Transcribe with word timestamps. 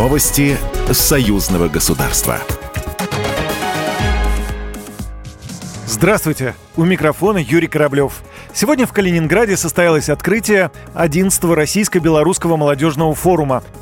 Новости 0.00 0.56
союзного 0.90 1.68
государства. 1.68 2.38
Здравствуйте! 5.86 6.54
У 6.74 6.84
микрофона 6.86 7.36
Юрий 7.36 7.66
Кораблев. 7.66 8.22
Сегодня 8.54 8.86
в 8.86 8.94
Калининграде 8.94 9.58
состоялось 9.58 10.08
открытие 10.08 10.70
11-го 10.94 11.54
Российско-Белорусского 11.54 12.56
молодежного 12.56 13.14
форума– 13.14 13.62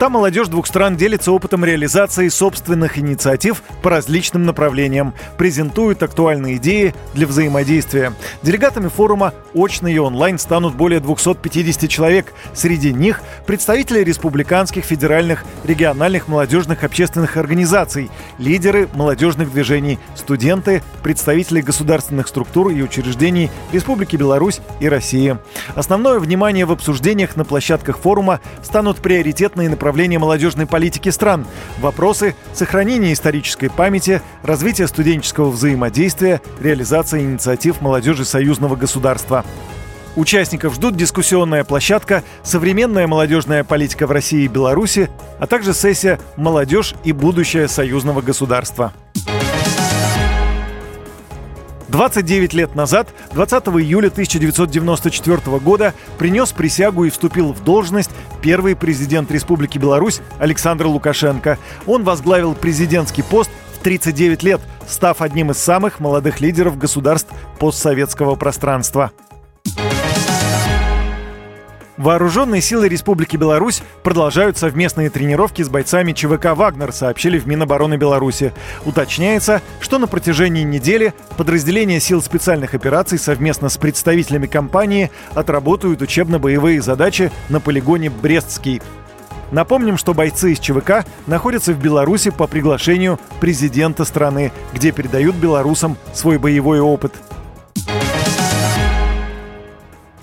там 0.00 0.12
молодежь 0.12 0.48
двух 0.48 0.66
стран 0.66 0.96
делится 0.96 1.30
опытом 1.30 1.62
реализации 1.62 2.28
собственных 2.28 2.98
инициатив 2.98 3.62
по 3.82 3.90
различным 3.90 4.44
направлениям, 4.44 5.12
презентуют 5.36 6.02
актуальные 6.02 6.56
идеи 6.56 6.94
для 7.12 7.26
взаимодействия. 7.26 8.14
Делегатами 8.42 8.88
форума 8.88 9.34
очно 9.52 9.88
и 9.88 9.98
онлайн 9.98 10.38
станут 10.38 10.74
более 10.74 11.00
250 11.00 11.90
человек. 11.90 12.32
Среди 12.54 12.94
них 12.94 13.20
представители 13.46 14.02
республиканских, 14.02 14.86
федеральных, 14.86 15.44
региональных 15.64 16.28
молодежных 16.28 16.82
общественных 16.82 17.36
организаций, 17.36 18.10
лидеры 18.38 18.88
молодежных 18.94 19.52
движений, 19.52 19.98
студенты, 20.14 20.82
представители 21.02 21.60
государственных 21.60 22.26
структур 22.28 22.70
и 22.70 22.80
учреждений 22.80 23.50
Республики 23.70 24.16
Беларусь 24.16 24.62
и 24.80 24.88
России. 24.88 25.36
Основное 25.74 26.18
внимание 26.20 26.64
в 26.64 26.72
обсуждениях 26.72 27.36
на 27.36 27.44
площадках 27.44 27.98
форума 27.98 28.40
станут 28.62 28.96
приоритетные 28.96 29.68
направления 29.68 29.89
управления 29.90 30.20
молодежной 30.20 30.66
политики 30.66 31.08
стран, 31.08 31.44
вопросы 31.80 32.36
сохранения 32.54 33.12
исторической 33.12 33.68
памяти, 33.68 34.22
развития 34.44 34.86
студенческого 34.86 35.50
взаимодействия, 35.50 36.40
реализация 36.60 37.22
инициатив 37.22 37.80
молодежи 37.80 38.24
союзного 38.24 38.76
государства. 38.76 39.44
Участников 40.14 40.74
ждут 40.74 40.94
дискуссионная 40.94 41.64
площадка 41.64 42.22
«Современная 42.44 43.08
молодежная 43.08 43.64
политика 43.64 44.06
в 44.06 44.12
России 44.12 44.44
и 44.44 44.48
Беларуси», 44.48 45.10
а 45.40 45.48
также 45.48 45.74
сессия 45.74 46.20
«Молодежь 46.36 46.94
и 47.02 47.10
будущее 47.10 47.66
союзного 47.66 48.20
государства». 48.20 48.92
29 51.90 52.54
лет 52.54 52.74
назад, 52.74 53.08
20 53.32 53.68
июля 53.68 54.08
1994 54.08 55.58
года, 55.58 55.94
принес 56.18 56.52
присягу 56.52 57.04
и 57.04 57.10
вступил 57.10 57.52
в 57.52 57.64
должность 57.64 58.10
первый 58.42 58.76
президент 58.76 59.30
Республики 59.30 59.78
Беларусь 59.78 60.20
Александр 60.38 60.86
Лукашенко. 60.86 61.58
Он 61.86 62.04
возглавил 62.04 62.54
президентский 62.54 63.22
пост 63.22 63.50
в 63.74 63.82
39 63.82 64.42
лет, 64.42 64.60
став 64.86 65.20
одним 65.20 65.50
из 65.50 65.58
самых 65.58 66.00
молодых 66.00 66.40
лидеров 66.40 66.78
государств 66.78 67.32
постсоветского 67.58 68.36
пространства. 68.36 69.10
Вооруженные 72.00 72.62
силы 72.62 72.88
Республики 72.88 73.36
Беларусь 73.36 73.82
продолжают 74.02 74.56
совместные 74.56 75.10
тренировки 75.10 75.60
с 75.60 75.68
бойцами 75.68 76.12
ЧВК 76.12 76.56
«Вагнер», 76.56 76.92
сообщили 76.92 77.38
в 77.38 77.46
Минобороны 77.46 77.98
Беларуси. 77.98 78.54
Уточняется, 78.86 79.60
что 79.80 79.98
на 79.98 80.06
протяжении 80.06 80.62
недели 80.62 81.12
подразделения 81.36 82.00
сил 82.00 82.22
специальных 82.22 82.72
операций 82.72 83.18
совместно 83.18 83.68
с 83.68 83.76
представителями 83.76 84.46
компании 84.46 85.10
отработают 85.34 86.00
учебно-боевые 86.00 86.80
задачи 86.80 87.30
на 87.50 87.60
полигоне 87.60 88.08
«Брестский». 88.08 88.80
Напомним, 89.50 89.98
что 89.98 90.14
бойцы 90.14 90.52
из 90.52 90.58
ЧВК 90.58 91.04
находятся 91.26 91.74
в 91.74 91.82
Беларуси 91.82 92.30
по 92.30 92.46
приглашению 92.46 93.20
президента 93.40 94.06
страны, 94.06 94.52
где 94.72 94.92
передают 94.92 95.36
белорусам 95.36 95.98
свой 96.14 96.38
боевой 96.38 96.80
опыт. 96.80 97.12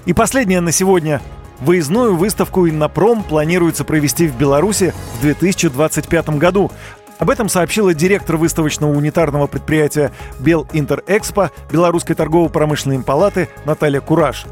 И 0.08 0.14
последнее 0.14 0.62
на 0.62 0.72
сегодня. 0.72 1.22
Выездную 1.60 2.16
выставку 2.16 2.70
«Иннопром» 2.70 3.24
планируется 3.24 3.84
провести 3.84 4.28
в 4.28 4.38
Беларуси 4.38 4.94
в 5.18 5.22
2025 5.22 6.30
году. 6.32 6.72
Об 7.18 7.32
этом 7.32 7.50
сообщила 7.50 7.96
директор 7.96 8.38
выставочного 8.38 8.92
унитарного 8.92 9.48
предприятия 9.48 10.12
«Бел 10.40 10.68
Интерэкспо» 10.72 11.52
Белорусской 11.72 12.16
торгово-промышленной 12.16 13.00
палаты 13.00 13.50
Наталья 13.66 14.02
Кураж. 14.02 14.46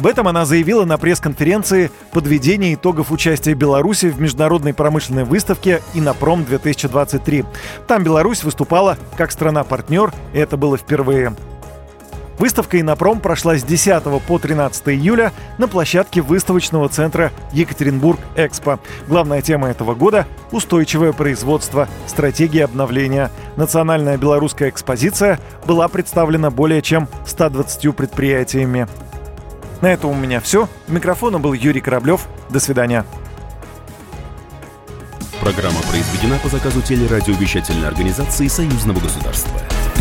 В 0.00 0.06
этом 0.06 0.26
она 0.26 0.44
заявила 0.44 0.84
на 0.84 0.96
пресс-конференции 0.98 1.90
подведения 2.10 2.74
итогов 2.74 3.12
участия 3.12 3.54
Беларуси 3.54 4.06
в 4.06 4.18
международной 4.18 4.74
промышленной 4.74 5.24
выставке 5.24 5.82
«Инопром-2023». 5.94 7.46
Там 7.86 8.02
Беларусь 8.02 8.42
выступала 8.42 8.96
как 9.16 9.30
страна-партнер, 9.30 10.12
и 10.32 10.38
это 10.38 10.56
было 10.56 10.78
впервые. 10.78 11.34
Выставка 12.40 12.80
«Инопром» 12.80 13.20
прошла 13.20 13.58
с 13.58 13.62
10 13.62 14.02
по 14.26 14.38
13 14.38 14.88
июля 14.88 15.34
на 15.58 15.68
площадке 15.68 16.22
выставочного 16.22 16.88
центра 16.88 17.32
Екатеринбург-Экспо. 17.52 18.78
Главная 19.06 19.42
тема 19.42 19.68
этого 19.68 19.94
года– 19.94 20.26
устойчивое 20.50 21.12
производство, 21.12 21.86
стратегия 22.06 22.64
обновления. 22.64 23.30
Национальная 23.56 24.16
белорусская 24.16 24.70
экспозиция 24.70 25.38
была 25.66 25.86
представлена 25.88 26.50
более 26.50 26.80
чем 26.80 27.08
120 27.26 27.94
предприятиями. 27.94 28.88
На 29.82 29.92
этом 29.92 30.08
у 30.08 30.14
меня 30.14 30.40
все. 30.40 30.66
У 30.88 30.92
микрофона 30.92 31.38
был 31.38 31.52
Юрий 31.52 31.82
Кораблев. 31.82 32.26
До 32.48 32.58
свидания. 32.58 33.04
Программа 35.42 35.82
произведена 35.90 36.38
по 36.42 36.48
заказу 36.48 36.80
телерадиовещательной 36.80 37.88
организации 37.88 38.48
Союзного 38.48 38.98
государства. 38.98 39.60